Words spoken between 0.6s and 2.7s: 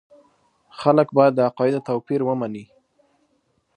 خلک باید د عقایدو توپیر ومني.